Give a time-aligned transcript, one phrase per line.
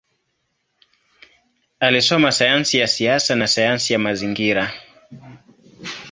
[1.79, 4.71] Alisoma sayansi ya siasa na sayansi ya mazingira.